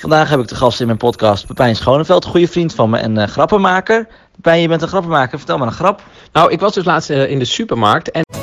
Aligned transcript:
Vandaag 0.00 0.28
heb 0.28 0.40
ik 0.40 0.48
de 0.48 0.54
gast 0.54 0.80
in 0.80 0.86
mijn 0.86 0.98
podcast 0.98 1.46
Pepijn 1.46 1.76
Schoneveld, 1.76 2.24
goede 2.24 2.48
vriend 2.48 2.74
van 2.74 2.90
me 2.90 2.98
en 2.98 3.18
uh, 3.18 3.24
grappenmaker. 3.24 4.08
Pepijn, 4.34 4.60
je 4.60 4.68
bent 4.68 4.82
een 4.82 4.88
grappenmaker. 4.88 5.38
Vertel 5.38 5.58
maar 5.58 5.66
een 5.66 5.72
grap. 5.72 6.02
Nou, 6.32 6.50
ik 6.50 6.60
was 6.60 6.74
dus 6.74 6.84
laatst 6.84 7.10
eh, 7.10 7.30
in 7.30 7.38
de 7.38 7.44
supermarkt 7.44 8.10
en... 8.10 8.39